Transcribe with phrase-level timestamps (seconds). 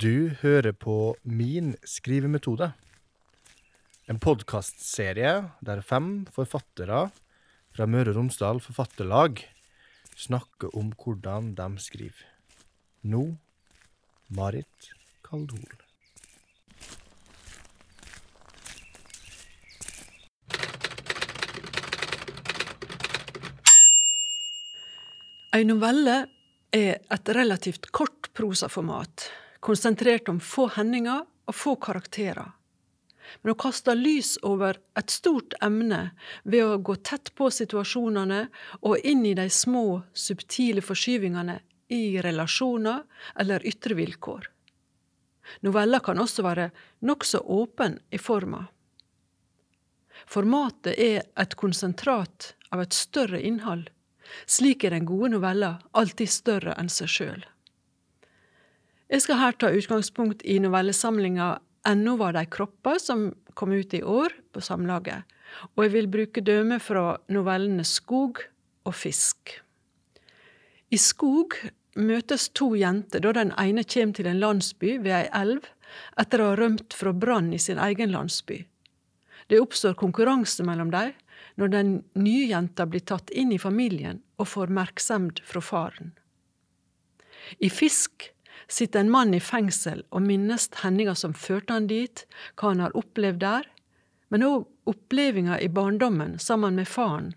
[0.00, 2.70] Du hører på Min skrivemetode.
[4.08, 7.02] En podkastserie der fem forfattere
[7.76, 9.42] fra Møre og Romsdal Forfatterlag
[10.16, 12.22] snakker om hvordan de skriver.
[13.12, 13.26] Nå
[14.32, 14.88] Marit
[15.28, 15.68] Kaldol.
[25.52, 26.22] Ei novelle
[26.72, 29.28] er et relativt kort prosaformat,
[29.60, 32.52] konsentrert om få hendinger og få karakterer.
[33.42, 36.10] Men å kaste lys over et stort emne
[36.42, 38.40] ved å gå tett på situasjonene
[38.80, 41.60] og inn i de små, subtile forskyvingene
[41.94, 43.04] i relasjoner
[43.38, 44.48] eller ytre vilkår.
[45.66, 46.70] Noveller kan også være
[47.06, 48.64] nokså åpen i forma.
[50.30, 53.88] Formatet er et konsentrat av et større innhold.
[54.46, 57.42] Slik er den gode novella alltid større enn seg sjøl.
[59.10, 61.56] Jeg skal her ta utgangspunkt i novellesamlinga
[61.88, 65.24] Ennå var de kropper, som kom ut i år på Samlaget,
[65.74, 68.42] og jeg vil bruke døme fra novellene Skog
[68.84, 69.56] og Fisk.
[70.92, 71.56] I Skog
[71.96, 75.66] møtes to jenter da den ene kommer til en landsby ved ei elv
[76.20, 78.60] etter å ha rømt fra brann i sin egen landsby.
[79.50, 81.16] Det oppstår konkurranse mellom dem
[81.58, 86.12] når den nye jenta blir tatt inn i familien og får merksemd fra faren.
[87.58, 88.30] I Fisk
[88.70, 92.24] sitter en mann i fengsel og minnes hendelser som førte han dit,
[92.56, 93.68] hva han har opplevd der,
[94.30, 97.32] men òg opplevinga i barndommen sammen med faren,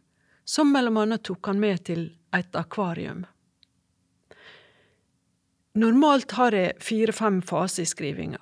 [0.46, 3.24] som mellom annet tok han med til et akvarium.
[5.74, 8.40] Normalt har jeg fire-fem faser i skrivinga.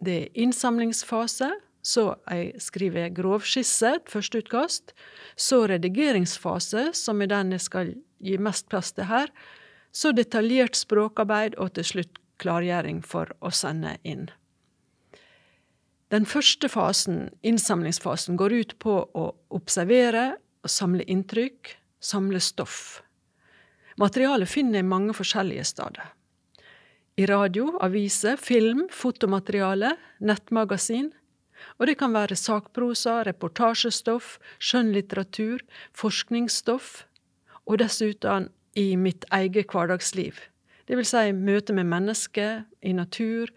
[0.00, 1.50] Det er innsamlingsfase,
[1.84, 4.94] så jeg skriver grovskisse, et førsteutkast,
[5.36, 7.92] så redigeringsfase, som er den jeg skal
[8.24, 9.28] gi mest plass til her,
[9.94, 14.26] så detaljert språkarbeid og til slutt klargjøring for å sende inn.
[16.12, 19.24] Den første fasen, innsamlingsfasen, går ut på å
[19.54, 23.00] observere og samle inntrykk, samle stoff.
[24.00, 26.12] Materialet finner jeg mange forskjellige steder.
[27.14, 31.12] I radio, aviser, film, fotomateriale, nettmagasin.
[31.78, 35.62] Og det kan være sakprosa, reportasjestoff, skjønnlitteratur,
[35.94, 37.04] forskningsstoff,
[37.64, 40.38] og dessuten i mitt eget hverdagsliv.
[40.88, 43.48] Det vil si møte med mennesker, i natur,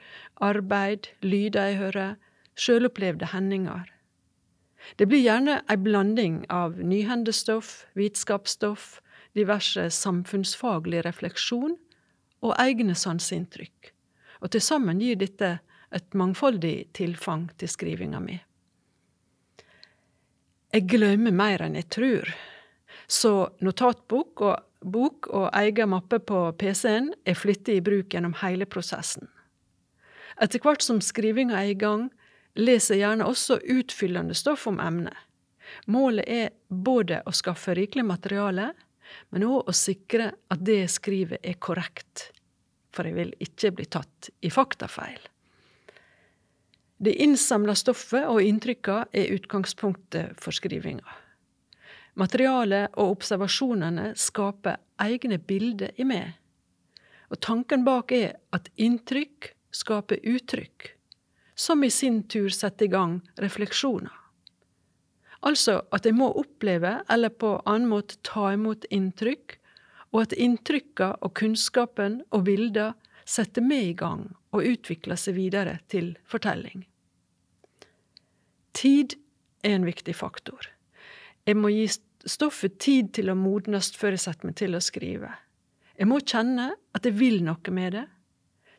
[0.41, 2.15] arbeid, lyder jeg hører,
[2.55, 3.85] sjølopplevde hendinger.
[4.95, 9.01] Det blir gjerne ei blanding av nyhendestoff, vitenskapsstoff,
[9.35, 11.75] diverse samfunnsfaglig refleksjon
[12.45, 13.91] og egne sanseinntrykk.
[14.41, 15.57] Og til sammen gir dette
[15.91, 18.37] et mangfoldig tilfang til skrivinga mi.
[20.73, 22.31] Jeg glemmer mer enn jeg tror,
[23.07, 23.33] så
[23.63, 29.27] notatbok og bok og egen mappe på PC-en er flyttet i bruk gjennom hele prosessen.
[30.41, 32.09] Etter hvert som skrivinga er i gang,
[32.57, 35.15] leser jeg gjerne også utfyllende stoff om emnet.
[35.91, 38.71] Målet er både å skaffe rikelig materiale,
[39.31, 42.29] men òg å sikre at det jeg skriver er korrekt,
[42.95, 45.19] for jeg vil ikke bli tatt i faktafeil.
[46.97, 51.05] Det innsamla stoffet og inntrykka er utgangspunktet for skrivinga.
[52.17, 56.33] Materialet og observasjonene skaper egne bilder i meg.
[57.29, 60.93] Og tanken bak er at inntrykk skaper uttrykk,
[61.53, 64.13] som i sin tur setter i gang refleksjoner.
[65.45, 69.59] Altså at jeg må oppleve, eller på annen måte ta imot inntrykk,
[70.15, 72.95] og at inntrykka og kunnskapen og bilder
[73.27, 74.23] setter meg i gang
[74.55, 76.87] og utvikler seg videre til fortelling.
[78.73, 79.17] Tid
[79.61, 80.71] er en viktig faktor.
[81.47, 81.85] Jeg må gi
[82.29, 85.31] stoffet tid til å modnes før jeg setter meg til å skrive.
[85.97, 88.05] Jeg må kjenne at jeg vil noe med det.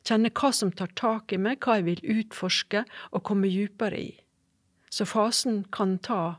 [0.06, 4.12] Kjenne hva som tar tak i meg, hva jeg vil utforske og komme dypere i.
[4.88, 6.38] Så fasen kan ta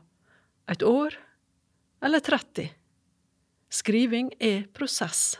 [0.70, 1.14] et år
[2.02, 2.70] eller 30.
[3.70, 5.38] Skriving er prosess.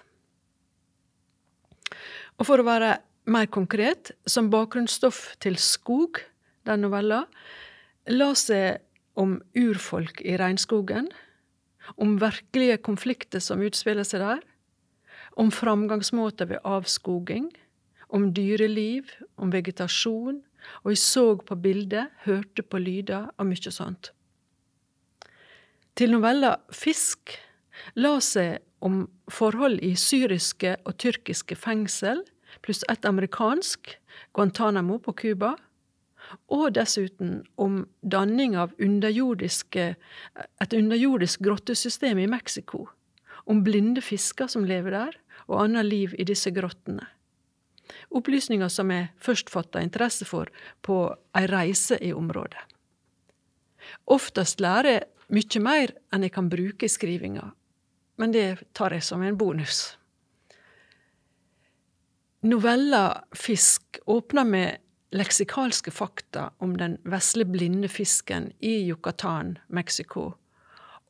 [2.38, 2.98] Og for å være
[3.30, 6.20] mer konkret, som bakgrunnsstoff til Skog,
[6.68, 7.24] den novella,
[8.08, 8.78] las jeg
[9.20, 11.10] om urfolk i regnskogen,
[11.96, 14.44] om virkelige konflikter som utspiller seg der,
[15.38, 17.50] om framgangsmåter ved avskoging,
[18.10, 20.40] om dyreliv, om vegetasjon,
[20.82, 24.12] og jeg så på bilder, hørte på lyder og mye sånt.
[25.96, 27.34] Til novella Fisk
[27.96, 32.22] la seg om forhold i syriske og tyrkiske fengsel,
[32.64, 33.96] pluss et amerikansk,
[34.36, 35.54] Guantánamo på Cuba,
[36.52, 42.88] og dessuten om danning av et underjordisk grottesystem i Mexico,
[43.46, 45.16] om blinde fisker som lever der,
[45.50, 47.06] og annet liv i disse grottene.
[48.14, 50.50] Opplysninger som jeg først fatta interesse for
[50.86, 52.62] på ei reise i området.
[54.06, 57.50] Oftest lærer jeg mye mer enn jeg kan bruke i skrivinga,
[58.20, 59.96] men det tar jeg som en bonus.
[62.46, 64.78] Novella Fisk åpner med
[65.10, 70.32] leksikalske fakta om den vesle blinde fisken i Yucatán, Mexico,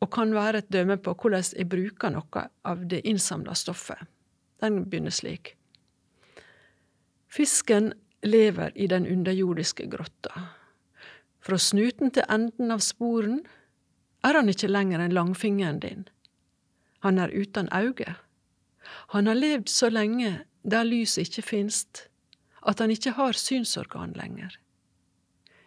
[0.01, 4.01] og kan være et dømme på hvordan jeg bruker noe av det innsamla stoffet.
[4.61, 5.55] Den begynner slik.
[7.29, 7.93] Fisken
[8.23, 10.49] lever i den underjordiske grotta.
[11.41, 13.41] Fra snuten til enden av sporen
[14.25, 16.09] er han ikke lenger enn langfingeren din.
[17.01, 18.17] Han er uten øyne.
[19.15, 22.10] Han har levd så lenge der lyset ikke finst,
[22.63, 24.57] at han ikke har synsorgan lenger.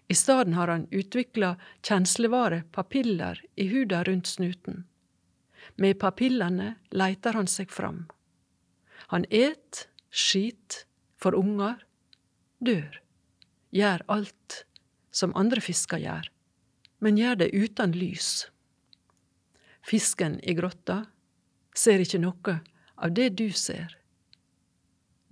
[0.08, 4.84] I stedet har han utvikla kjenslevare, papiller, i huda rundt snuten.
[5.76, 8.04] Med papillene leiter han seg fram.
[9.08, 10.84] Han et, skit,
[11.18, 11.80] får unger,
[12.60, 13.00] dør,
[13.72, 14.66] gjør alt
[15.14, 16.30] som andre fisker gjør,
[17.00, 18.48] men gjør det uten lys.
[19.84, 21.04] Fisken i grotta
[21.76, 22.60] ser ikke noe
[22.96, 23.98] av det du ser.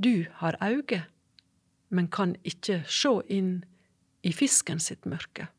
[0.01, 1.05] Du har øyne,
[1.91, 3.59] men kan ikke sjå inn
[4.23, 5.49] i fisken sitt mørke.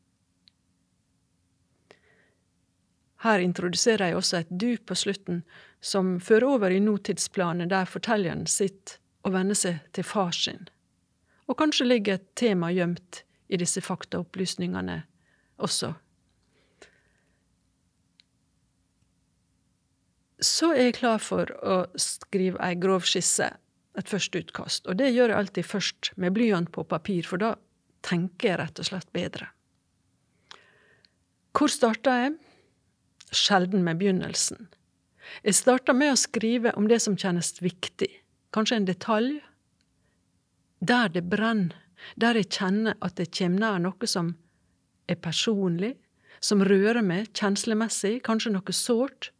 [3.23, 5.43] Her introduserer jeg også et du på slutten,
[5.79, 10.67] som fører over i nåtidsplanet der fortelleren sitter og venner seg til far sin.
[11.47, 15.03] Og kanskje ligger et tema gjemt i disse faktaopplysningene
[15.63, 15.93] også.
[20.43, 23.53] Så er jeg klar for å skrive ei grov skisse,
[23.99, 24.87] et første utkast.
[24.89, 27.53] Og det gjør jeg alltid først med blyant på papir, for da
[28.05, 29.49] tenker jeg rett og slett bedre.
[31.53, 32.37] Hvor starta jeg?
[33.33, 34.67] Sjelden med begynnelsen.
[35.45, 38.09] Jeg starta med å skrive om det som kjennes viktig,
[38.53, 39.37] kanskje en detalj.
[40.83, 41.77] Der det brenner,
[42.19, 44.33] der jeg kjenner at det kommer nær noe som
[45.07, 45.93] er personlig,
[46.43, 49.31] som rører meg kjenslemessig, kanskje noe sårt,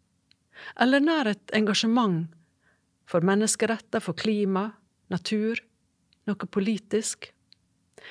[0.79, 2.29] eller nær et engasjement
[3.09, 4.69] for menneskeretter, for klima,
[5.13, 5.59] natur,
[6.27, 7.31] noe politisk.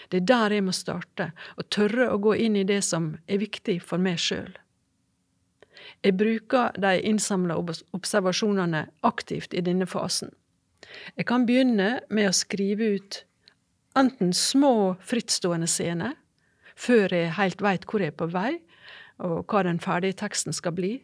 [0.09, 3.43] Det er der jeg må starte, og tørre å gå inn i det som er
[3.43, 4.53] viktig for meg sjøl.
[6.03, 7.57] Jeg bruker de innsamla
[7.95, 10.33] observasjonene aktivt i denne fasen.
[11.17, 13.23] Jeg kan begynne med å skrive ut
[13.99, 16.17] enten små, frittstående scener,
[16.77, 18.53] før jeg helt veit hvor jeg er på vei,
[19.23, 20.95] og hva den ferdige teksten skal bli,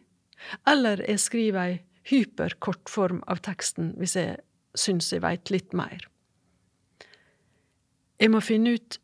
[0.67, 1.77] eller jeg skriver ei
[2.09, 4.39] hyperkortform av teksten hvis jeg
[4.77, 6.05] syns jeg veit litt mer.
[8.19, 8.99] Jeg må finne ut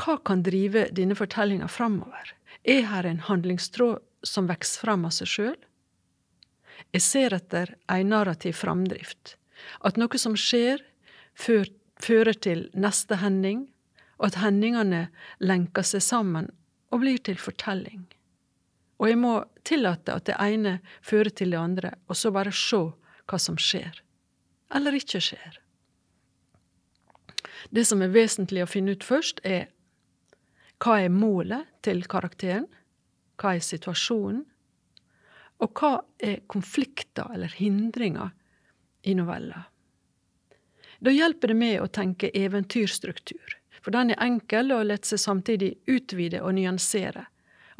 [0.00, 2.34] hva kan drive denne fortellinga framover?
[2.64, 5.60] Er her en handlingstråd som vokser fram av seg sjøl?
[6.94, 9.36] Jeg ser etter ei narrativ framdrift,
[9.86, 10.82] at noe som skjer,
[11.38, 13.68] fører til neste hending,
[14.18, 15.06] og at hendingene
[15.42, 16.50] lenker seg sammen
[16.90, 18.04] og blir til fortelling.
[19.00, 19.34] Og jeg må
[19.66, 22.80] tillate at det ene fører til det andre, og så bare se
[23.24, 24.00] hva som skjer.
[24.74, 25.58] Eller ikke skjer.
[27.74, 29.70] Det som er vesentlig å finne ut først, er
[30.82, 32.66] hva er målet til karakteren?
[33.40, 34.44] Hva er situasjonen?
[35.62, 38.34] Og hva er konflikter eller hindringer
[39.02, 39.64] i novella?
[41.04, 45.74] Da hjelper det med å tenke eventyrstruktur, for den er enkel og lar seg samtidig
[45.90, 47.26] utvide og nyansere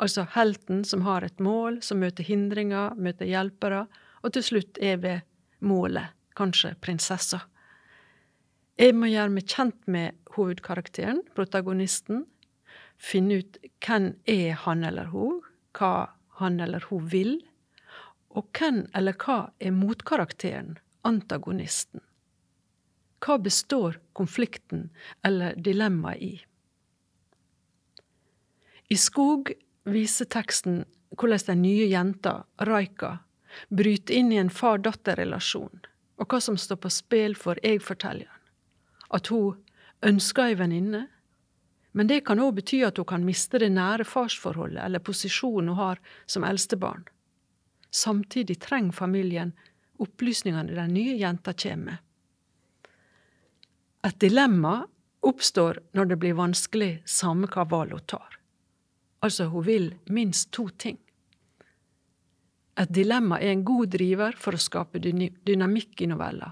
[0.01, 3.85] Altså helten som har et mål, som møter hindringer, møter hjelpere,
[4.25, 5.27] og til slutt er ved
[5.65, 7.45] målet, kanskje prinsessa.
[8.81, 12.25] Jeg må gjøre meg kjent med hovedkarakteren, protagonisten,
[12.99, 15.43] finne ut hvem er han eller hun,
[15.79, 16.09] hva
[16.41, 17.37] han eller hun vil,
[18.35, 20.75] og hvem eller hva er motkarakteren,
[21.07, 22.03] antagonisten.
[23.23, 24.89] Hva består konflikten
[25.25, 26.35] eller dilemmaet i?
[28.91, 33.19] I Skog viser teksten hvordan den nye jenta, Raika,
[33.69, 35.85] bryter inn i en far-datter-relasjon,
[36.19, 38.41] og hva som står på spill for jeg-fortelleren.
[39.15, 39.61] At hun
[40.03, 41.07] ønsker ei venninne,
[41.95, 45.79] men det kan òg bety at hun kan miste det nære farsforholdet eller posisjonen hun
[45.79, 47.05] har som eldstebarn.
[47.95, 49.53] Samtidig trenger familien
[50.03, 52.01] opplysningene den nye jenta kommer med.
[54.05, 54.81] Et dilemma
[55.25, 58.41] oppstår når det blir vanskelig, samme hva valg hun tar.
[59.25, 60.99] Altså, hun vil minst to ting.
[62.77, 66.51] Et dilemma er en god driver for å skape dynamikk i novella.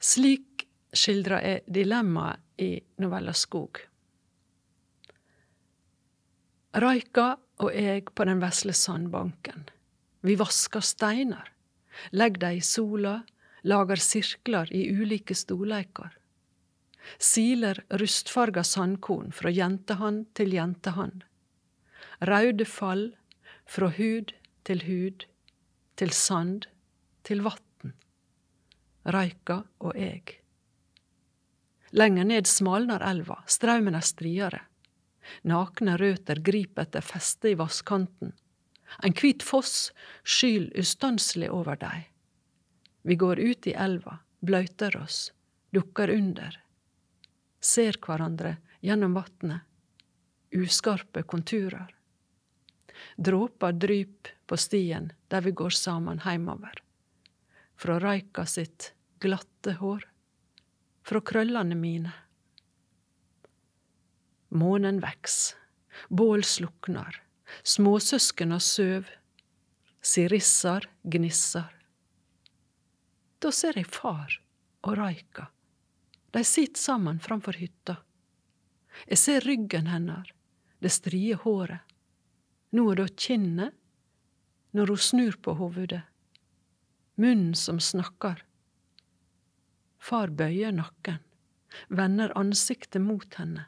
[0.00, 0.64] Slik
[0.96, 3.82] skildrer jeg dilemmaet i novella Skog.
[6.80, 9.66] Raika og jeg på den vesle sandbanken.
[10.22, 11.50] Vi vasker steiner,
[12.14, 13.16] legger dem i sola,
[13.66, 16.16] lager sirkler i ulike storleiker.
[17.18, 21.24] siler rustfarga sandkorn fra jentehand til jentehand.
[22.20, 23.06] Raude fall
[23.64, 24.34] fra hud
[24.68, 25.24] til hud,
[25.96, 26.66] til sand,
[27.24, 27.94] til vatn.
[29.08, 30.34] Røyka og eg.
[31.96, 34.60] Lenger ned smalnar elva, straumen er striere.
[35.48, 38.34] Nakne røter griper etter feste i vasskanten.
[39.04, 39.90] En hvit foss
[40.22, 42.02] skyl ustanselig over dei.
[43.02, 45.30] Vi går ut i elva, bløyter oss,
[45.72, 46.58] dukker under.
[47.60, 49.64] Ser hverandre gjennom vatnet.
[50.52, 51.88] Uskarpe konturer.
[53.16, 56.82] Dråper dryp på stien der vi går sammen heimover.
[57.76, 60.04] Fra Raika sitt glatte hår.
[61.02, 62.12] Fra krøllene mine.
[64.50, 65.56] Månen veks.
[66.08, 67.22] Bål sluknar.
[67.62, 69.08] Småsøskena søv.
[70.00, 71.72] Sirissar gnissar.
[73.40, 74.40] Da ser jeg far
[74.84, 75.48] og Raika.
[76.30, 77.96] De sitter sammen framfor hytta.
[79.06, 80.28] Jeg ser ryggen hennes,
[80.78, 81.80] det strie håret.
[82.70, 83.74] Nå er det kinnet
[84.76, 86.02] når hun snur på hovudet.
[87.20, 88.44] Munnen som snakker.
[90.00, 91.18] Far bøyer nakken,
[91.88, 93.66] vender ansiktet mot henne.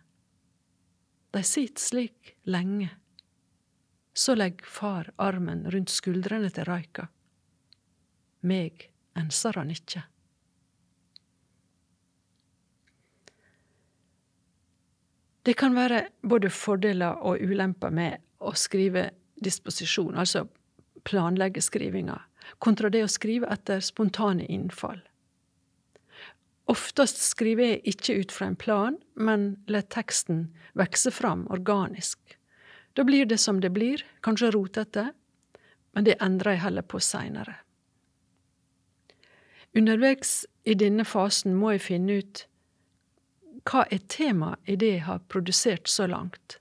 [1.32, 2.90] De sitter slik lenge.
[4.14, 7.09] Så legger far armen rundt skuldrene til Raika.
[8.44, 10.04] Meg enser han ikke.
[15.42, 19.11] Det kan være både fordeler og ulemper med å skrive
[19.42, 20.46] disposisjon, altså
[21.06, 22.18] planlegge skrivinga,
[22.58, 25.00] kontra det å skrive etter spontane innfall.
[26.70, 30.46] Oftest skriver jeg ikke ut fra en plan, men lar teksten
[30.78, 32.37] vokse fram organisk.
[32.94, 35.11] Da blir det som det blir, kanskje rotete,
[35.92, 37.58] men det endrer jeg heller på seinere.
[39.75, 42.46] Underveis i denne fasen må jeg finne ut
[43.68, 46.58] hva er temaet i det jeg har produsert så langt,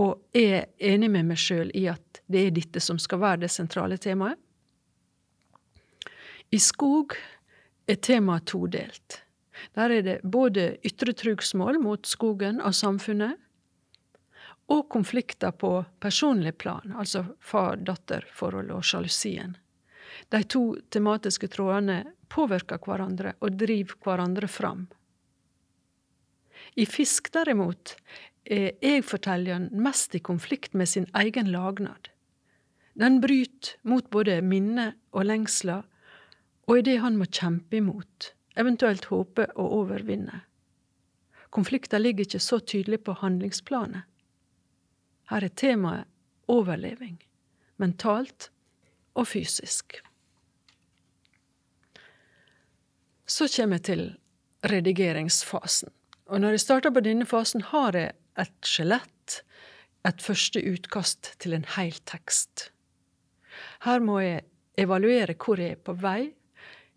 [0.00, 3.52] og er enig med meg sjøl i at det er dette som skal være det
[3.54, 4.38] sentrale temaet?
[6.50, 7.14] I skog
[7.90, 9.20] er temaet todelt.
[9.74, 13.38] Der er det både ytre trugsmål mot skogen og samfunnet,
[14.72, 19.58] og konflikter på personlig plan, altså far-datter-forhold og sjalusien.
[20.32, 21.98] De to tematiske trådene
[22.32, 24.86] påvirker hverandre og driver hverandre fram.
[26.80, 27.96] I Fisk, derimot,
[28.44, 32.10] er jeg-fortelleren mest i konflikt med sin egen lagnad.
[32.94, 35.82] Den bryter mot både minne og lengsler,
[36.66, 40.44] og er det han må kjempe imot, eventuelt håpe å overvinne.
[41.54, 44.02] Konflikter ligger ikke så tydelig på handlingsplanet.
[45.30, 46.10] Her er temaet
[46.50, 47.18] overleving,
[47.80, 48.50] mentalt
[49.14, 50.00] og fysisk.
[53.26, 54.04] Så kommer jeg til
[54.68, 55.88] redigeringsfasen.
[56.26, 59.42] Og når jeg starter på denne fasen, har jeg et skjelett,
[60.04, 62.68] et første utkast til en hel tekst.
[63.86, 64.44] Her må jeg
[64.80, 66.34] evaluere hvor jeg er på vei,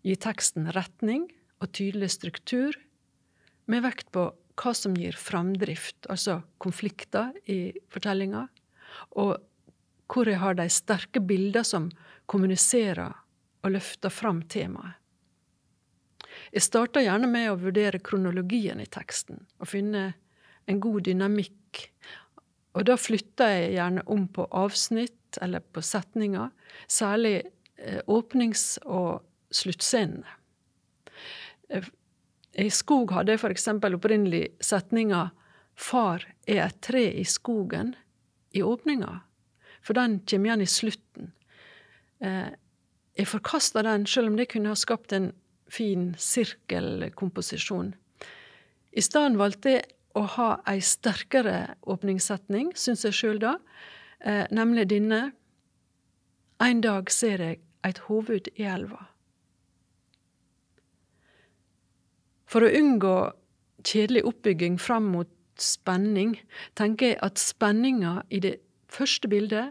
[0.04, 1.28] gi teksten retning
[1.62, 2.76] og tydelig struktur,
[3.68, 8.46] med vekt på hva som gir framdrift, altså konflikter i fortellinga,
[9.20, 9.36] og
[10.08, 11.90] hvor jeg har de sterke bilder som
[12.30, 13.12] kommuniserer
[13.62, 14.96] og løfter fram temaet.
[16.52, 20.12] Jeg starter gjerne med å vurdere kronologien i teksten og finne
[20.68, 21.84] en god dynamikk.
[22.76, 26.50] Og da flytter jeg gjerne om på avsnitt eller på setninger,
[26.88, 27.36] særlig
[27.76, 30.28] eh, åpnings- og sluttscenene.
[31.68, 31.88] Eh,
[32.58, 33.68] I Skog hadde jeg f.eks.
[33.68, 35.30] opprinnelig setninga
[35.78, 37.94] 'Far er et tre i skogen'
[38.50, 39.20] i åpninga,
[39.82, 41.32] for den kommer igjen i slutten.
[42.20, 42.50] Eh,
[43.18, 45.32] jeg forkasta den, selv om det kunne ha skapt en
[45.70, 47.94] fin sirkelkomposisjon.
[48.92, 49.84] I stedet valgte jeg
[50.16, 53.58] å ha ei sterkere åpningssetning, syns jeg sjøl da,
[54.20, 55.32] eh, nemlig denne
[56.60, 59.06] En dag ser jeg eit hovud i elva.
[62.50, 63.32] For å unngå
[63.84, 66.38] kjedelig oppbygging fram mot spenning,
[66.74, 68.56] tenker jeg at spenninga i det
[68.90, 69.70] første bildet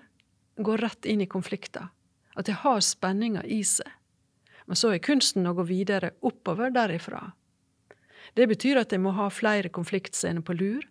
[0.63, 1.89] går rett inn i konflikter.
[2.38, 3.89] At det har spenninga i seg.
[4.67, 7.32] Men så er kunsten å gå videre oppover derifra.
[8.38, 10.86] Det betyr at jeg må ha flere konfliktscener på lur,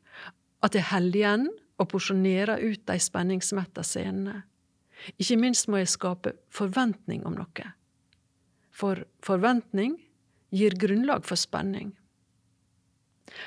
[0.67, 1.47] at jeg holder igjen
[1.79, 4.41] og porsjonerer ut de spenningsmetta scenene.
[5.21, 7.69] Ikke minst må jeg skape forventning om noe.
[8.75, 9.95] For forventning
[10.57, 11.93] gir grunnlag for spenning.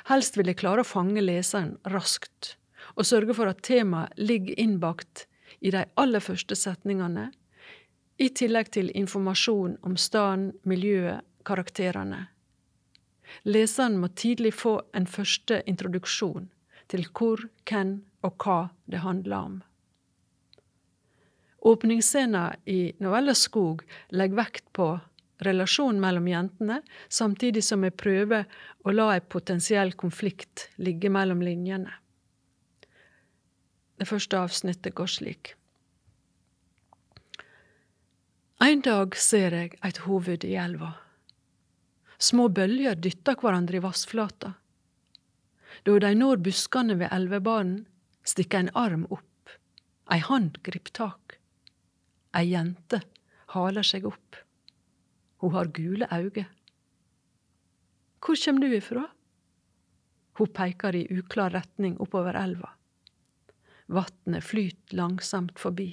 [0.09, 2.55] Helst vil jeg klare å fange leseren raskt,
[2.95, 5.25] og sørge for at temaet ligger innbakt
[5.59, 7.29] i de aller første setningene
[8.19, 12.27] i tillegg til informasjon om staden, miljøet, karakterene.
[13.43, 16.49] Leseren må tidlig få en første introduksjon
[16.89, 18.59] til hvor, hvem og hva
[18.89, 19.59] det handler om.
[21.69, 23.83] Åpningsscena i novella Skog
[24.15, 24.93] legger vekt på
[25.43, 28.47] relasjonen mellom jentene, samtidig som vi prøver
[28.83, 31.91] å la en potensiell konflikt ligge mellom linjene.
[33.99, 35.53] Det første avsnittet går slik.
[38.63, 40.93] En dag ser jeg et hoved i elva.
[42.19, 44.53] Små bølger dytter hverandre i vassflata.
[45.87, 47.85] Da de når buskene ved elvebanen,
[48.27, 49.53] stikker en arm opp,
[50.11, 51.37] ei hand griper tak.
[52.35, 52.99] Ei jente
[53.55, 54.35] haler seg opp.
[55.39, 56.45] Hun har gule øyne.
[58.19, 59.05] Hvor kjem du ifra?
[60.37, 62.73] Hun peker i uklar retning oppover elva.
[63.89, 65.89] Vatnet flyter langsomt forbi.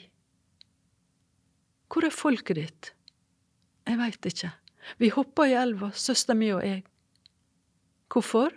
[1.86, 2.92] Hvor er folket ditt?
[3.86, 4.50] Jeg veit ikke.
[4.96, 6.84] Vi hoppa i elva, søster mi og jeg.
[8.12, 8.54] Hvorfor?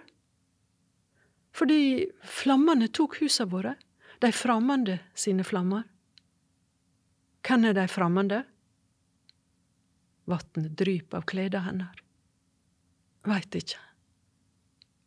[1.56, 3.76] Fordi flammene tok husa våre,
[4.20, 5.84] de fremmede sine flammer.
[7.48, 8.44] Hvem er de fremmede?
[10.30, 12.04] Vatnet dryper av kleda hennes.
[13.26, 13.80] Veit ikke.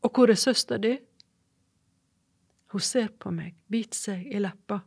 [0.02, 0.96] Og hvor er søster di?
[2.72, 4.80] Hun ser på meg, biter seg i leppa.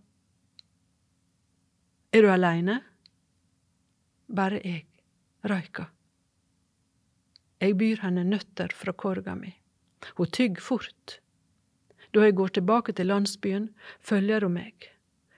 [2.11, 2.79] Er du aleine?
[4.35, 4.87] Bare jeg,
[5.45, 5.94] røyka.
[7.65, 9.55] Jeg byr henne nøtter fra korga mi.
[10.19, 11.19] Hun tygger fort.
[12.13, 13.71] Da jeg går tilbake til landsbyen,
[14.05, 14.85] følger hun meg,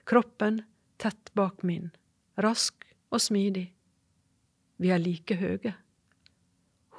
[0.04, 0.60] kroppen
[1.00, 1.88] tett bak min,
[2.36, 3.70] rask og smidig.
[4.76, 5.72] Vi er like høye.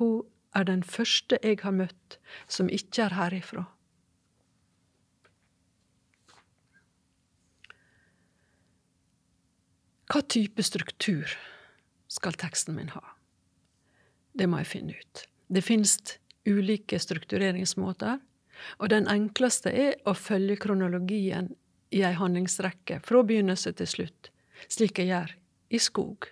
[0.01, 0.25] Hun
[0.57, 2.17] er den første jeg har møtt
[2.48, 3.67] som ikke er herifra.
[10.09, 11.38] Hva type struktur
[12.09, 13.18] skal teksten min ha?
[14.33, 15.24] Det må jeg finne ut.
[15.50, 15.98] Det finnes
[16.48, 18.19] ulike struktureringsmåter,
[18.80, 21.53] og den enkleste er å følge kronologien
[21.95, 24.30] i ei handlingsrekke fra begynnelse til slutt,
[24.67, 25.34] slik jeg gjør
[25.69, 26.27] i Skog.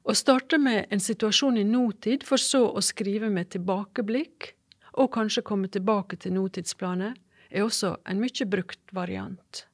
[0.00, 4.54] Å starte med en situasjon i nåtid, for så å skrive med tilbakeblikk,
[4.98, 7.18] og kanskje komme tilbake til nåtidsplanet,
[7.50, 9.66] er også en mye brukt variant.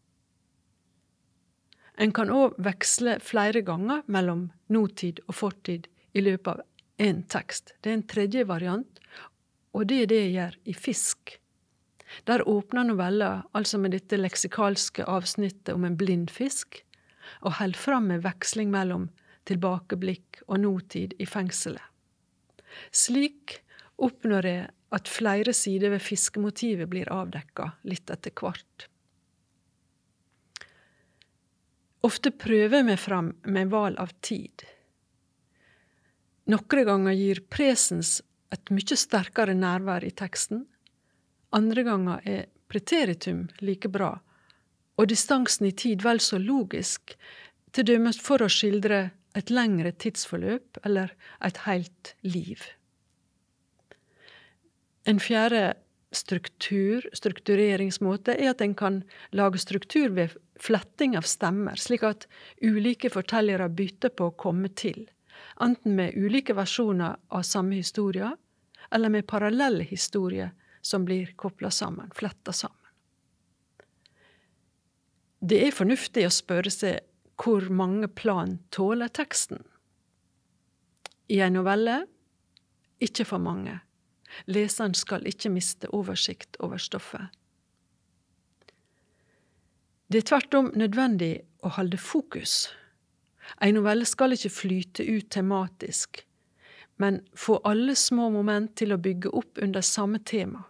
[1.97, 7.75] En kan òg veksle flere ganger mellom nåtid og fortid i løpet av én tekst.
[7.81, 9.03] Det er en tredje variant,
[9.77, 11.37] og det er det jeg gjør i Fisk.
[12.25, 16.81] Der åpner novella altså med dette leksikalske avsnittet om en blind fisk,
[17.43, 19.09] og holder fram med veksling mellom
[19.47, 21.83] tilbakeblikk og nåtid i fengselet.
[22.95, 23.59] Slik
[24.03, 28.87] oppnår jeg at flere sider ved fiskemotivet blir avdekka litt etter hvert.
[32.07, 34.63] Ofte prøver meg fram med valg av tid.
[36.47, 38.21] Noen ganger gir presens
[38.55, 40.63] et mye sterkere nærvær i teksten.
[41.57, 44.13] Andre ganger er preteritum like bra,
[44.97, 47.17] og distansen i tid vel så logisk,
[47.75, 51.11] til dømes for å skildre et lengre tidsforløp eller
[51.45, 52.63] et helt liv.
[55.07, 55.75] En fjerde
[56.15, 59.03] struktur, struktureringsmåte er at en kan
[59.37, 62.25] lage struktur ved fletting av stemmer, slik at
[62.65, 65.05] ulike fortellere bytter på å komme til,
[65.61, 68.31] enten med ulike versjoner av samme historie,
[68.91, 72.83] eller med parallelle historier som blir kobla sammen, fletta sammen.
[75.41, 77.03] Det er fornuftig å spørre seg
[77.43, 79.61] hvor mange plan tåler teksten?
[81.29, 82.05] I en novelle
[83.03, 83.81] ikke for mange.
[84.51, 87.29] Leseren skal ikke miste oversikt over stoffet.
[90.07, 91.33] Det er tvert om nødvendig
[91.67, 92.69] å holde fokus.
[93.61, 96.23] En novelle skal ikke flyte ut tematisk,
[96.97, 100.65] men få alle små moment til å bygge opp under samme tema.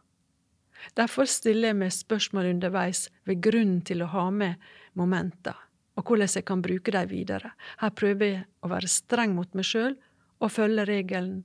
[0.94, 4.60] Derfor stiller jeg meg spørsmål underveis ved grunnen til å ha med
[4.94, 5.56] momenter
[5.96, 7.52] og hvordan jeg kan bruke dem videre.
[7.80, 9.96] Her prøver jeg å være streng mot meg sjøl
[10.40, 11.44] og følge regelen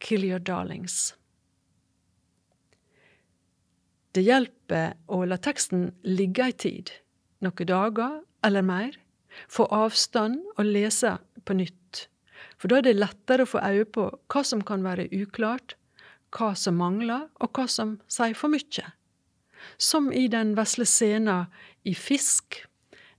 [0.00, 1.14] 'kill your darlings'.
[4.14, 6.90] Det hjelper å la teksten ligge ei tid,
[7.42, 8.92] noen dager eller mer,
[9.48, 12.08] få avstand og lese på nytt,
[12.58, 15.76] for da er det lettere å få øye på hva som kan være uklart,
[16.34, 18.86] hva som mangler, og hva som sier for mye.
[19.78, 21.50] Som i den vesle scenen
[21.84, 22.64] i Fisk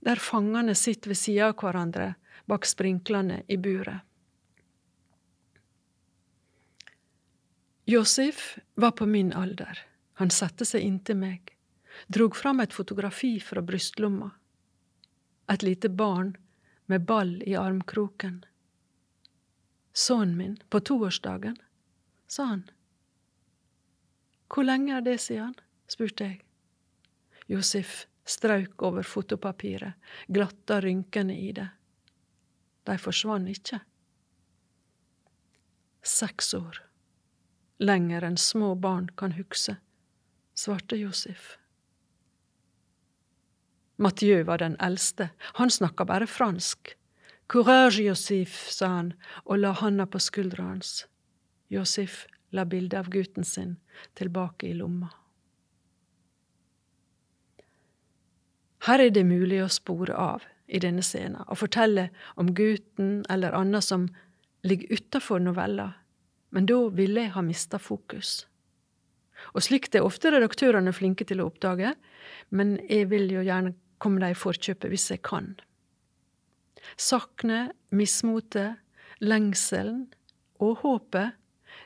[0.06, 2.12] der fangene sitter ved sida av hverandre
[2.46, 4.04] bak sprinklene i buret.
[7.86, 9.78] Josef var på min alder.
[10.18, 11.52] Han satte seg inntil meg,
[12.10, 14.32] drog fram et fotografi fra brystlomma.
[15.48, 16.36] Et lite barn
[16.86, 18.44] med ball i armkroken.
[19.92, 21.56] Sønnen min på toårsdagen.
[22.26, 22.70] sa han.
[24.48, 25.54] Hvor lenge er det siden?
[25.88, 26.42] spurte jeg.
[27.46, 29.92] Josef strauk over fotopapiret,
[30.26, 31.68] glatta rynkene i det.
[32.86, 33.80] De forsvant ikke.
[36.02, 36.82] Seks år.
[37.78, 39.76] Lenger enn små barn kan huske,
[40.54, 41.56] svarte Josef.
[43.96, 46.96] Mathieu var den eldste, han snakka bare fransk.
[47.48, 49.12] Courage, Josef, sa han
[49.44, 51.06] og la handa på skuldra hans.
[51.72, 53.76] Josef la bildet av gutten sin
[54.18, 55.08] tilbake i lomma.
[58.86, 63.54] Her er det mulig å spore av i denne scenen og fortelle om gutten eller
[63.56, 64.08] annet som
[64.66, 65.92] ligger utafor novella,
[66.50, 68.44] men da ville jeg ha mista fokus.
[69.54, 71.94] Og slikt er ofte redaktørene flinke til å oppdage,
[72.50, 75.54] men jeg vil jo gjerne komme deg i forkjøpet hvis jeg kan.
[76.96, 78.76] Saknet, mismotet,
[79.20, 80.06] lengselen
[80.62, 81.36] og håpet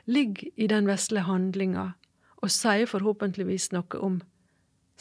[0.05, 1.91] ligger i den vesle handlinga
[2.41, 4.19] og sier forhåpentligvis noe om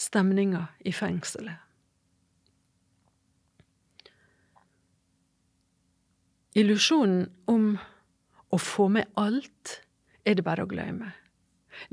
[0.00, 1.58] stemninga i fengselet.
[6.58, 7.76] Illusjonen om
[8.50, 9.76] å få med alt
[10.26, 11.12] er det bare å glemme.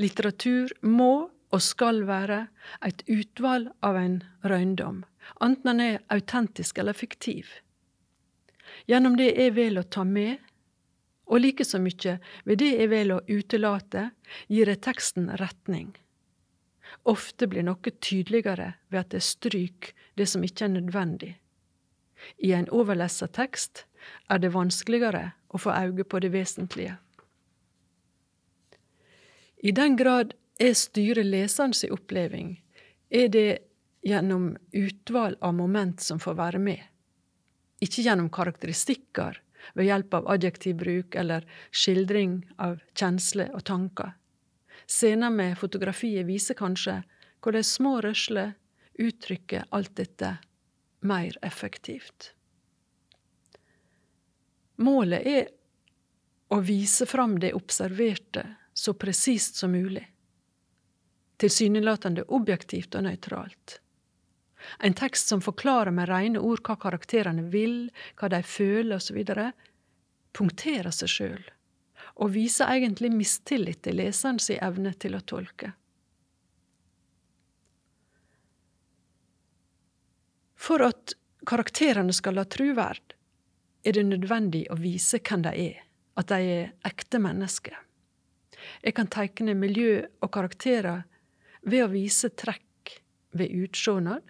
[0.02, 2.44] Litteratur må og skal være
[2.86, 5.02] et utvalg av en røyndom,
[5.42, 7.50] enten den er autentisk eller fiktiv.
[8.86, 10.38] Gjennom det jeg velger å ta med,
[11.28, 14.04] og like så mye ved det jeg velger å utelate,
[14.54, 15.96] gir jeg teksten retning.
[17.10, 21.34] Ofte blir noe tydeligere ved at jeg stryker det som ikke er nødvendig.
[22.38, 23.86] I en overlessa tekst
[24.30, 26.98] er det vanskeligere å få øye på det vesentlige.
[29.58, 32.58] I den grad jeg styrer leserens oppleving,
[33.10, 33.50] er det
[34.06, 36.80] gjennom utvalg av moment som får være med,
[37.84, 39.42] ikke gjennom karakteristikker
[39.78, 44.16] ved hjelp av adjektivbruk eller skildring av kjensler og tanker.
[44.88, 47.02] Scener med fotografiet viser kanskje
[47.44, 48.56] hvordan små rørsler
[48.98, 50.38] uttrykker alt dette
[51.06, 52.32] mer effektivt.
[54.78, 55.48] Målet er
[56.54, 58.46] å vise fram det observerte
[58.78, 60.06] så presist som mulig.
[61.38, 63.80] Tilsynelatende objektivt og nøytralt.
[64.84, 69.20] En tekst som forklarer med rene ord hva karakterene vil, hva de føler osv.,
[70.38, 71.44] punkterer seg sjøl,
[72.22, 75.72] og viser egentlig mistillit til leserens evne til å tolke.
[80.58, 81.14] For at
[81.48, 83.14] karakterene skal ha truverd,
[83.86, 85.84] er det nødvendig å vise hvem de er,
[86.20, 87.78] at de er ekte mennesker.
[88.84, 91.06] Jeg kan teikne miljø og karakterer
[91.68, 92.98] ved å vise trekk
[93.36, 94.24] ved utsjånad,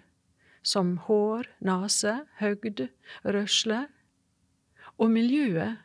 [0.62, 2.88] som hår, nase, høgd,
[3.24, 3.86] rørsle,
[4.98, 5.78] og miljøet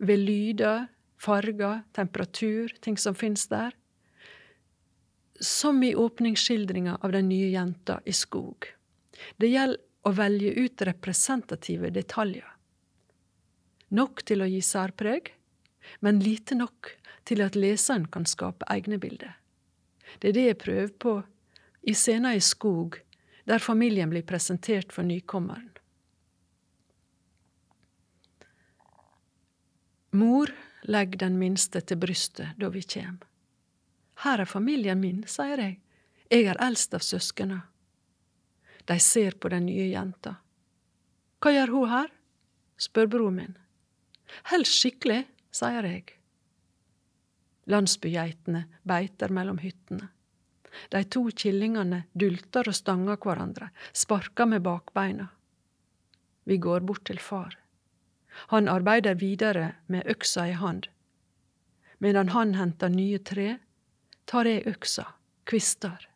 [0.00, 0.88] ved lyder,
[1.20, 3.76] farger, temperatur, ting som finnes der,
[5.40, 8.70] som i åpningsskildringa av den nye jenta i skog.
[9.36, 12.48] Det gjelder å velge ut representative detaljer.
[13.94, 15.30] Nok til å gi særpreg,
[16.00, 16.94] men lite nok
[17.28, 19.36] til at leseren kan skape egne bilder.
[20.18, 21.14] Det er det jeg prøver på
[21.82, 22.98] i scener i skog,
[23.44, 25.70] der familien blir presentert for nykommeren.
[30.14, 30.50] Mor
[30.86, 33.18] legger den minste til brystet da vi kjem.
[34.22, 35.78] Her er familien min, sier jeg,
[36.30, 37.64] jeg er eldst av søskena.
[38.86, 40.36] De ser på den nye jenta.
[41.42, 42.12] Hva gjør hun her?
[42.78, 43.56] spør bror min.
[44.50, 45.24] Helst skikkelig,
[45.54, 46.14] sier jeg.
[47.70, 50.08] Landsbygeitene beiter mellom hyttene.
[50.90, 55.28] De to killingene dulter og stanger hverandre, sparker med bakbeina.
[56.44, 57.54] Vi går bort til far.
[58.50, 60.88] Han arbeider videre med øksa i hand.
[61.98, 63.58] Medan han henter nye tre,
[64.26, 65.06] tar jeg øksa,
[65.48, 66.08] kvister.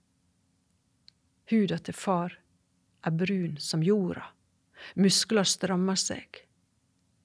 [1.49, 2.35] Huda til far
[3.07, 4.27] er brun som jorda,
[5.01, 6.43] muskler strammer seg.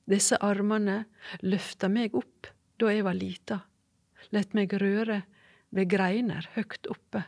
[0.08, 1.04] Disse armene
[1.42, 2.48] løfta meg opp
[2.80, 3.60] da jeg var lita,
[4.32, 5.24] lett meg røre
[5.74, 7.24] ved greiner høgt oppe.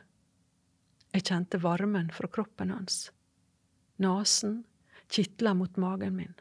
[1.15, 3.09] Jeg kjente varmen fra kroppen hans.
[3.97, 4.63] Nasen
[5.07, 6.33] kitla mot magen min.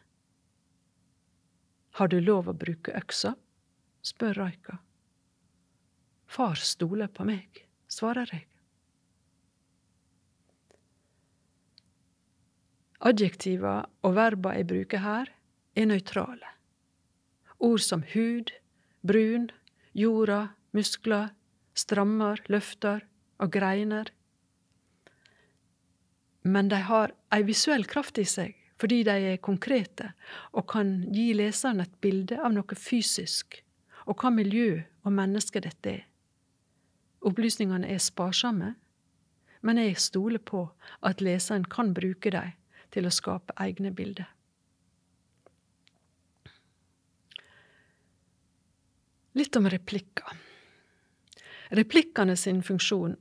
[1.95, 3.37] Har du lov å bruke øksa?
[4.05, 4.81] spør Raika.
[6.27, 8.49] Far stoler på meg, svarer jeg.
[13.05, 15.31] Adjektiva og verba jeg bruker her,
[15.77, 16.51] er nøytrale.
[17.63, 18.51] Ord som hud,
[19.07, 19.51] brun,
[19.95, 21.33] jorda, muskler,
[21.75, 23.05] strammer, løfter
[23.39, 24.11] og greiner.
[26.45, 30.11] Men de har ei visuell kraft i seg fordi de er konkrete
[30.53, 33.61] og kan gi leseren et bilde av noe fysisk,
[34.05, 36.03] og hva miljø og menneske dette er.
[37.25, 38.75] Opplysningene er sparsomme,
[39.65, 40.67] men jeg stoler på
[41.01, 42.53] at leseren kan bruke dem
[42.93, 44.34] til å skape egne bilder.
[49.35, 50.37] Litt om replikker.
[51.75, 53.17] Replikkene sin funksjon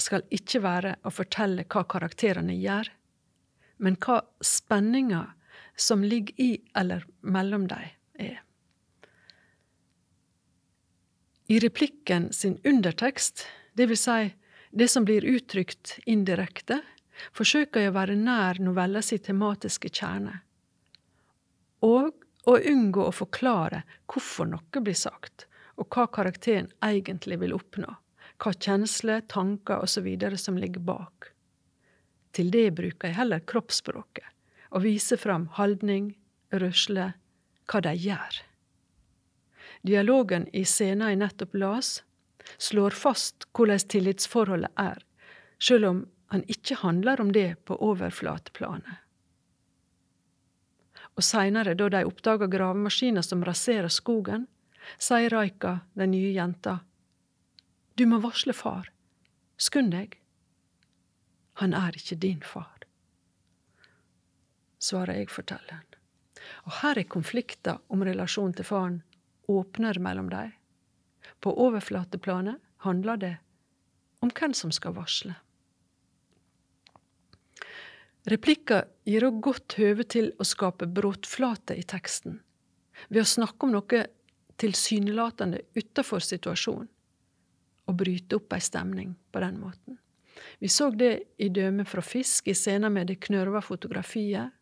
[0.00, 2.88] skal ikke være å fortelle hva karakterene gjør,
[3.84, 5.24] men hva spenninga
[5.76, 8.40] som ligger i eller mellom dem, er.
[11.50, 13.44] I replikken sin undertekst,
[13.74, 14.30] det vil si
[14.70, 16.78] det som blir uttrykt indirekte,
[17.36, 20.38] forsøker jeg å være nær novella si tematiske kjerne,
[21.84, 22.14] og
[22.48, 25.49] å unngå å forklare hvorfor noe blir sagt,
[25.80, 27.94] og hva karakteren egentlig vil oppnå,
[28.40, 30.08] hva kjensler, tanker osv.
[30.36, 31.32] som ligger bak.
[32.32, 34.26] Til det bruker jeg heller kroppsspråket,
[34.70, 36.14] og viser fram holdning,
[36.52, 37.12] rørsle,
[37.66, 38.40] hva de gjør.
[39.82, 42.02] Dialogen i scenen jeg nettopp las,
[42.58, 45.00] slår fast hvordan tillitsforholdet er,
[45.58, 49.00] sjøl om han ikke handler om det på overflateplanet.
[51.18, 54.46] Og seinere, da de oppdaga gravemaskiner som raserer skogen,
[54.98, 56.80] sier Raika, den nye jenta,
[57.94, 58.88] du må varsle far,
[59.60, 60.16] skund deg,
[61.60, 62.86] han er ikke din far.
[64.80, 65.84] Svarer jeg fortelleren.
[66.64, 69.02] Og her er konflikter om relasjonen til faren
[69.50, 70.54] åpner mellom dem.
[71.40, 73.34] På overflateplanet handler det
[74.24, 75.34] om hvem som skal varsle.
[78.28, 82.40] Replikker gir òg godt høve til å skape bråtflate i teksten,
[83.08, 84.02] ved å snakke om noe
[84.60, 86.88] tilsynelatende utafor situasjonen,
[87.88, 89.98] og bryte opp ei stemning på den måten.
[90.60, 94.52] Vi så det i Døme fra fisk, i scenen med det knørva fotografiet.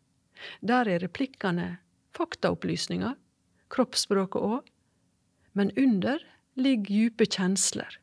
[0.61, 1.77] Der er replikkene
[2.17, 3.15] faktaopplysninger,
[3.69, 4.71] kroppsspråket òg,
[5.53, 6.23] men under
[6.59, 7.99] ligger djupe kjensler,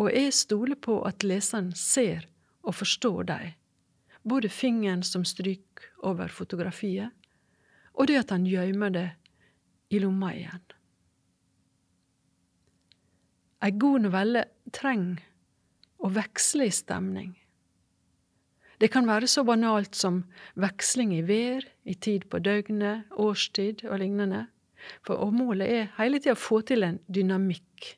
[0.00, 2.26] og jeg stoler på at leseren ser
[2.66, 3.54] og forstår dem,
[4.26, 7.12] både fingeren som stryker over fotografiet,
[7.94, 9.08] og det at han gjemmer det
[9.90, 10.64] i lomma igjen.
[13.60, 15.20] Ei god novelle trenger
[16.00, 17.34] å veksle i stemning.
[18.80, 20.22] Det kan være så banalt som
[20.56, 24.46] veksling i vær, i tid på døgnet, årstid og lignende,
[25.04, 27.90] for og målet er hele tida å få til en dynamikk.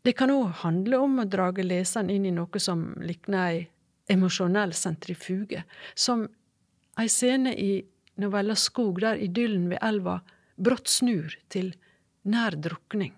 [0.00, 3.60] Det kan òg handle om å drage leseren inn i noe som likner ei
[4.10, 6.24] emosjonell sentrifuge, som
[6.96, 7.74] ei scene i
[8.20, 10.22] novella Skog, der idyllen ved elva
[10.56, 11.74] brått snur til
[12.24, 13.12] nær drukning.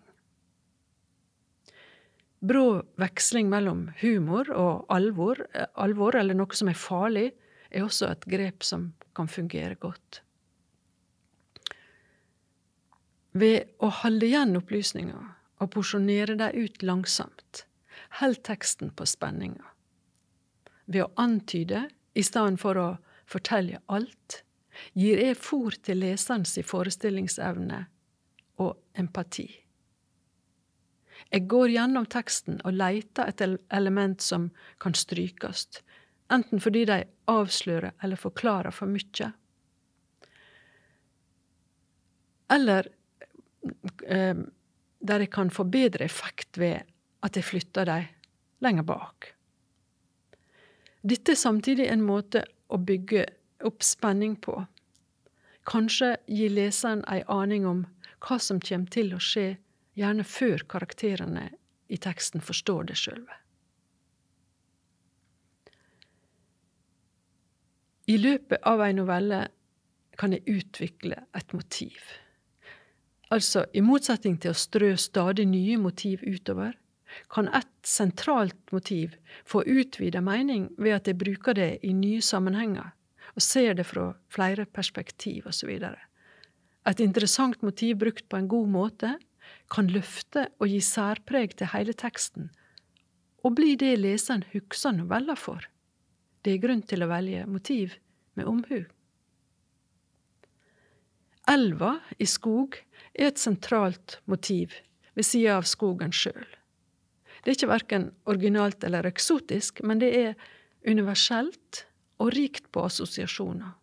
[2.42, 7.32] Brå veksling mellom humor og alvor, eh, alvor, eller noe som er farlig,
[7.70, 10.20] er også et grep som kan fungere godt.
[13.32, 15.30] Ved å holde igjen opplysninger
[15.62, 17.64] og porsjonere dem ut langsomt,
[18.18, 19.64] holder teksten på spenninga.
[20.86, 22.88] Ved å antyde i stedet for å
[23.24, 24.42] fortelle alt,
[24.98, 27.86] gir jeg fòr til leserens forestillingsevne
[28.58, 29.61] og empati.
[31.32, 34.50] Jeg går gjennom teksten og leter etter element som
[34.82, 35.68] kan strykes,
[36.32, 36.98] enten fordi de
[37.32, 39.30] avslører eller forklarer for mye,
[42.52, 42.88] eller
[44.04, 44.42] eh,
[45.00, 46.84] der jeg kan få bedre effekt ved
[47.22, 48.10] at jeg flytter dem
[48.62, 49.32] lenger bak.
[51.02, 53.24] Dette er samtidig en måte å bygge
[53.66, 54.60] opp spenning på.
[55.66, 57.84] Kanskje gi leseren ei aning om
[58.22, 59.56] hva som kommer til å skje
[59.98, 61.48] gjerne før karakterene
[61.92, 63.38] i teksten forstår det sjølve.
[68.10, 69.44] I løpet av ei novelle
[70.18, 71.98] kan jeg utvikle et motiv.
[73.32, 76.74] Altså, i motsetning til å strø stadig nye motiv utover,
[77.32, 79.14] kan et sentralt motiv
[79.48, 82.92] få utvida mening ved at jeg bruker det i nye sammenhenger
[83.32, 85.70] og ser det fra flere perspektiv osv.
[86.88, 89.12] Et interessant motiv brukt på en god måte
[89.72, 92.50] kan løfte og gi særpreg til hele teksten,
[93.42, 95.64] og bli det leseren husker novella for.
[96.42, 97.96] Det er grunn til å velge motiv
[98.38, 98.82] med omhu.
[101.50, 102.78] Elva i skog
[103.12, 104.74] er et sentralt motiv
[105.18, 106.46] ved sida av skogen sjøl.
[107.42, 110.34] Det er ikke verken originalt eller eksotisk, men det er
[110.86, 111.84] universelt
[112.22, 113.74] og rikt på assosiasjoner.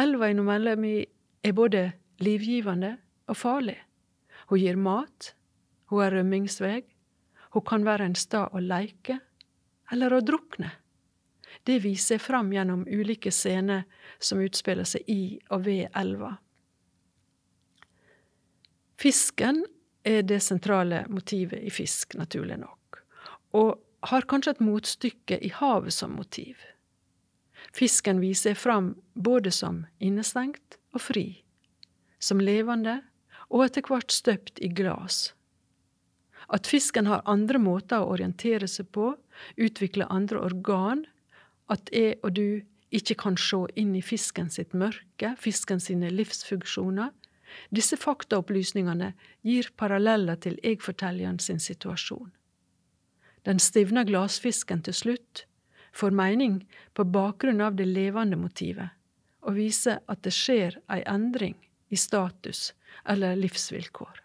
[0.00, 1.02] Elva i novella mi
[1.44, 1.90] er både
[2.24, 2.94] livgivende
[3.28, 3.76] og farlig.
[4.50, 5.34] Hun gir mat,
[5.90, 6.88] hun er rømmingsveg,
[7.54, 9.20] hun kan være en stad å leike,
[9.92, 10.72] eller å drukne.
[11.64, 13.84] Det viser fram gjennom ulike scener
[14.18, 16.34] som utspiller seg i og ved elva.
[19.00, 19.62] Fisken
[20.04, 23.00] er det sentrale motivet i fisk, naturlig nok,
[23.56, 23.80] og
[24.10, 26.58] har kanskje et motstykke i havet som motiv.
[27.72, 31.26] Fisken viser fram både som innestengt og fri,
[32.18, 33.00] som levende
[33.54, 35.32] og etter hvert støpt i glass.
[36.52, 39.14] At fisken har andre måter å orientere seg på,
[39.56, 41.06] utvikle andre organ,
[41.72, 42.48] at jeg og du
[42.94, 47.14] ikke kan se inn i fisken sitt mørke, fisken sine livsfunksjoner,
[47.74, 49.12] disse faktaopplysningene
[49.46, 52.32] gir paralleller til jeg-fortelleren sin situasjon.
[53.46, 55.44] Den stivna glassfisken til slutt
[55.94, 56.62] får mening
[56.94, 58.90] på bakgrunn av det levende motivet,
[59.46, 61.54] og viser at det skjer ei endring
[61.92, 62.72] i status
[63.08, 64.20] eller livsvilkår.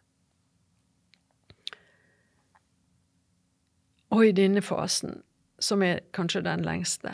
[4.10, 5.22] Og i denne fasen,
[5.62, 7.12] som er kanskje den lengste,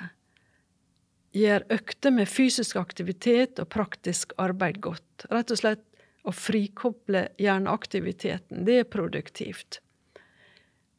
[1.35, 5.27] gjør økter med fysisk aktivitet og praktisk arbeid godt.
[5.31, 5.83] Rett og slett
[6.25, 8.63] å frikoble hjerneaktiviteten.
[8.65, 9.81] Det er produktivt.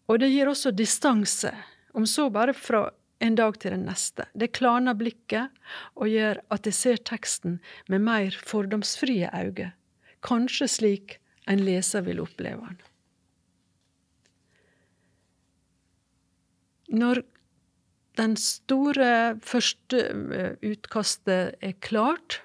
[0.07, 1.51] Og det gir også distanse,
[1.97, 2.85] om så bare fra
[3.25, 4.27] en dag til den neste.
[4.37, 5.55] Det klarner blikket
[5.97, 9.73] og gjør at jeg ser teksten med mer fordomsfrie øyne,
[10.27, 12.83] kanskje slik en leser vil oppleve den.
[16.97, 17.23] Når
[18.17, 22.41] den store første eh, utkastet er klart,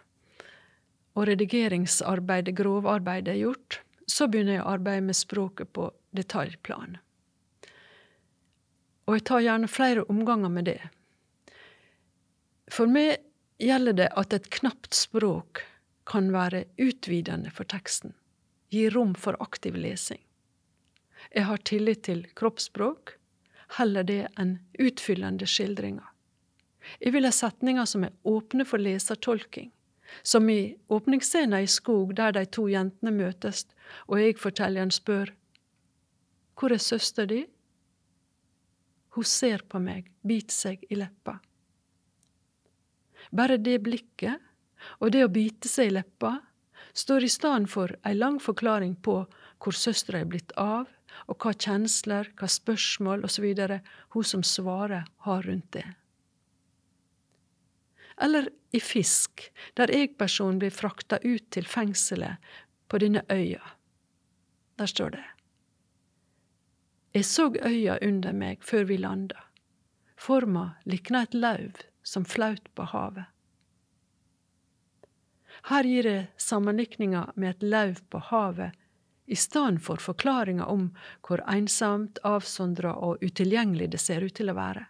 [1.11, 6.97] og redigeringsarbeidet, grovarbeidet, er gjort, så begynner jeg å arbeide med språket på detaljplan.
[9.07, 10.79] Og jeg tar gjerne flere omganger med det.
[12.71, 13.19] For meg
[13.61, 15.65] gjelder det at et knapt språk
[16.11, 18.13] kan være utvidende for teksten,
[18.71, 20.19] gi rom for aktiv lesing.
[21.31, 23.15] Jeg har tillit til kroppsspråk,
[23.77, 26.07] heller det enn utfyllende skildringer.
[26.99, 29.69] Jeg vil ha setninger som er åpne for lesertolking,
[30.23, 33.63] som i åpningsscenen i Skog, der de to jentene møtes,
[34.07, 35.31] og jeg-fortelleren spør
[36.59, 37.45] Hvor er søster di?
[39.15, 41.39] Hun ser på meg, biter seg i leppa.
[43.31, 44.37] Bare det blikket,
[44.99, 46.39] og det å bite seg i leppa,
[46.93, 49.21] står i stedet for ei lang forklaring på
[49.61, 50.89] hvor søstera er blitt av,
[51.27, 53.45] og hva kjensler, hva spørsmål osv.
[54.15, 55.87] hun som svarer, har rundt det.
[58.21, 62.37] Eller i Fisk, der jeg-personen blir frakta ut til fengselet
[62.87, 63.61] på denne øya.
[64.77, 65.23] Der står det.
[67.13, 69.39] Jeg så øya under meg før vi landa.
[70.15, 73.25] Forma likna et lauv som flaut på havet.
[75.69, 78.77] Her gir jeg sammenlikninga med et lauv på havet
[79.31, 80.89] i stedet for forklaringa om
[81.23, 84.83] hvor ensomt, avsondra og utilgjengelig det ser ut til å være,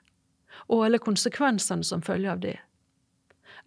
[0.71, 2.57] og alle konsekvensene som følger av det.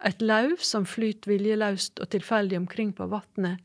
[0.03, 3.61] Et lauv som flyter viljeløst og tilfeldig omkring på vatnet,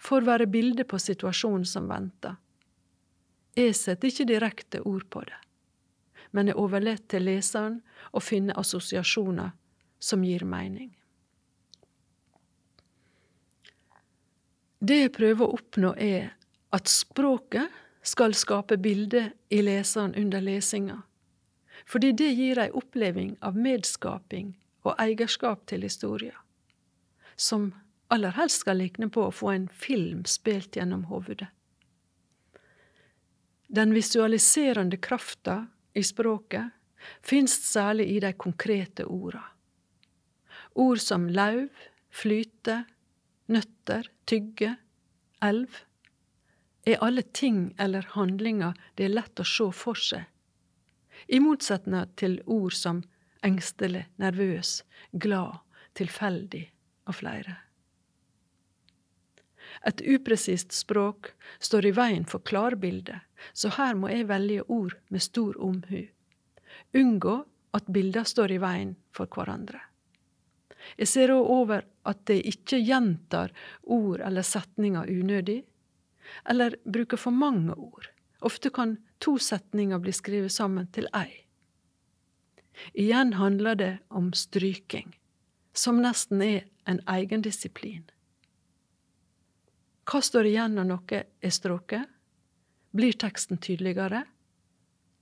[0.00, 2.38] får være bilde på situasjonen som venter.
[3.54, 5.36] Jeg setter ikke direkte ord på det,
[6.32, 9.52] men jeg overlater til leseren å finne assosiasjoner
[10.00, 10.94] som gir mening.
[14.80, 16.32] Det jeg prøver å oppnå, er
[16.72, 17.68] at språket
[18.06, 21.02] skal skape bilde i leseren under lesinga,
[21.84, 24.54] fordi det gir ei oppleving av medskaping
[24.88, 26.36] og eierskap til historia,
[27.36, 27.74] som
[28.08, 31.50] aller helst skal likne på å få en film spilt gjennom hovedet.
[33.68, 36.72] Den visualiserende krafta i språket
[37.22, 39.44] finst særlig i de konkrete orda.
[40.74, 41.68] Ord som lauv,
[42.10, 42.80] flyte,
[43.50, 44.76] nøtter, tygge,
[45.42, 45.82] elv
[46.88, 50.24] er alle ting eller handlinger det er lett å se for seg,
[51.28, 53.02] i motsetning til ord som
[53.44, 54.80] engstelig, nervøs,
[55.12, 55.60] glad,
[55.98, 56.64] tilfeldig
[57.08, 57.58] og flere.
[59.86, 61.32] Et upresist språk
[61.62, 63.20] står i veien for klarbildet,
[63.52, 66.02] så her må jeg velge ord med stor omhu.
[66.96, 67.36] Unngå
[67.76, 69.80] at bilder står i veien for hverandre.
[70.96, 73.52] Jeg ser òg over at det ikke gjentar
[73.82, 75.60] ord eller setninger unødig,
[76.48, 78.08] eller bruker for mange ord.
[78.40, 81.44] Ofte kan to setninger bli skrevet sammen til ei.
[82.94, 85.12] Igjen handler det om stryking,
[85.72, 88.06] som nesten er en egen disiplin.
[90.08, 92.08] Hva står igjen når noe er stråket?
[92.96, 94.24] Blir teksten tydeligere?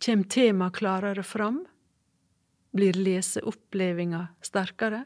[0.01, 1.65] Kjem temaet klarere fram?
[2.73, 5.03] Blir leseopplevinga sterkere?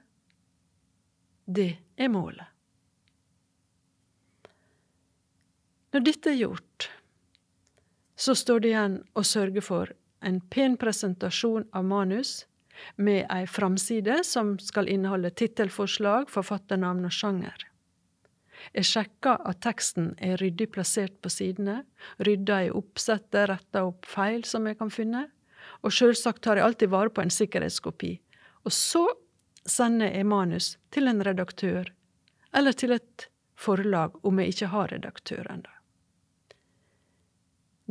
[1.53, 2.49] Det er målet.
[5.93, 6.87] Når dette er gjort,
[8.17, 9.93] så står det igjen å sørge for
[10.25, 12.47] en pen presentasjon av manus
[12.97, 17.67] med ei framside som skal inneholde tittelforslag, forfatternavn og sjanger.
[18.73, 21.83] Jeg sjekker at teksten er ryddig plassert på sidene,
[22.23, 25.27] rydder i oppsettet, retter opp feil som jeg kan finne,
[25.83, 28.15] og selvsagt tar jeg alltid vare på en sikkerhetskopi.
[28.65, 29.03] Og så
[29.69, 31.93] sender jeg manus til en redaktør,
[32.53, 35.71] eller til et forlag om jeg ikke har redaktør ennå.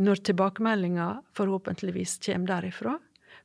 [0.01, 1.07] Når tilbakemeldinga
[1.38, 2.95] forhåpentligvis kommer derifra,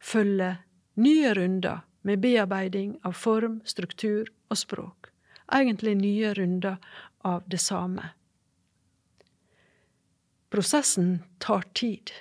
[0.01, 0.63] følger
[0.95, 5.11] nye runder med bearbeiding av form, struktur og språk.
[5.53, 6.79] Egentlig nye runder
[7.27, 8.13] av det samme.
[10.51, 12.13] Prosessen tar tid,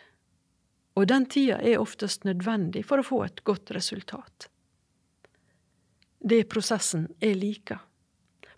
[0.97, 4.49] og den tida er oftest nødvendig for å få et godt resultat.
[6.26, 7.82] Det prosessen jeg liker.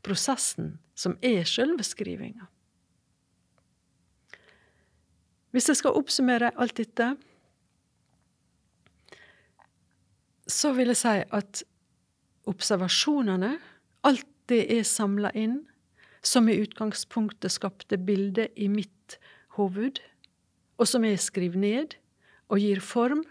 [0.06, 2.48] Prosessen som er sjølve skrivinga.
[5.52, 7.10] Hvis jeg skal oppsummere alt dette,
[10.48, 11.64] så vil jeg si at
[12.48, 13.58] observasjonene,
[14.08, 15.66] alt det er samla inn,
[16.24, 19.18] som i utgangspunktet skapte bildet i mitt
[19.58, 20.00] hoved,
[20.78, 21.98] og som jeg skriver ned
[22.48, 23.26] og gir form,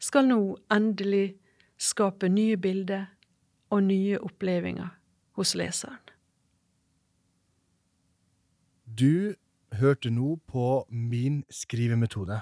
[0.00, 0.40] skal nå
[0.72, 1.36] endelig
[1.80, 3.10] skape nye bilder
[3.70, 4.92] og nye opplevelser
[5.36, 6.02] hos leseren.
[8.86, 9.34] Du
[9.76, 12.38] hørte nå på Min skrivemetode,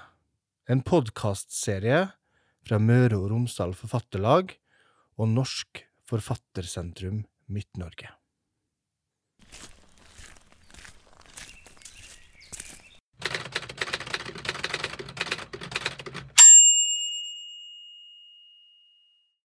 [0.71, 2.05] en podkastserie
[2.65, 4.55] fra Møre og Romsdal Forfatterlag
[5.19, 8.13] og Norsk Forfattersentrum Midt-Norge.